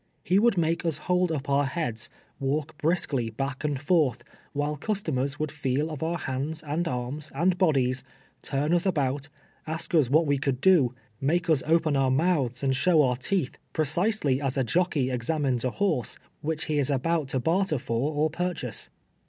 [0.23, 2.09] He would make us hold up our heads,
[2.39, 7.31] walk briskly back and forth, while cus tomers would feel of our hands" and arms
[7.35, 8.03] and bodies,
[8.41, 9.29] turn us about,
[9.67, 12.01] ask us what we could do, make us open 80 TWELVE TEAHS A SLA ^TE.
[12.01, 16.79] our moutlis and sliow our teeth, precisely as a jockey exaniiues a liorsc wlucli he
[16.79, 18.89] is about to barter for or purchase.